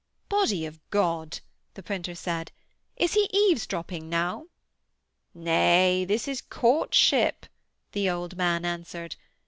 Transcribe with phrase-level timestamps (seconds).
[0.29, 1.41] 'Body of God,'
[1.75, 2.51] the printer said,
[2.97, 4.47] 'is he eavesdropping now?'
[5.35, 7.45] 'Nay, this is courtship,'
[7.91, 9.15] the old man answered.